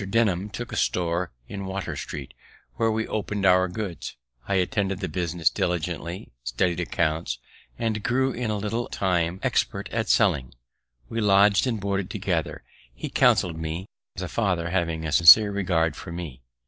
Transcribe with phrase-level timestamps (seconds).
[0.09, 2.33] Denham took a store in Water street,
[2.77, 4.15] where we open'd our goods;
[4.47, 7.37] I attended the business diligently, studied accounts,
[7.77, 10.55] and grew, in a little time, expert at selling.
[11.07, 13.85] We lodg'd and boarded together; he counsell'd me
[14.15, 16.41] as a father, having a sincere regard for me.